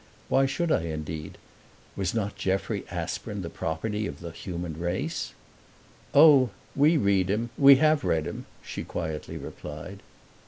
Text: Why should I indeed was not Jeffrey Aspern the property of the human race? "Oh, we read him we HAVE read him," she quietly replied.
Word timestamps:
Why 0.29 0.47
should 0.47 0.71
I 0.71 0.81
indeed 0.85 1.37
was 1.95 2.15
not 2.15 2.35
Jeffrey 2.35 2.85
Aspern 2.89 3.43
the 3.43 3.51
property 3.51 4.07
of 4.07 4.19
the 4.19 4.31
human 4.31 4.73
race? 4.79 5.33
"Oh, 6.15 6.49
we 6.75 6.97
read 6.97 7.29
him 7.29 7.51
we 7.55 7.75
HAVE 7.75 8.03
read 8.03 8.25
him," 8.25 8.47
she 8.63 8.83
quietly 8.83 9.37
replied. 9.37 9.99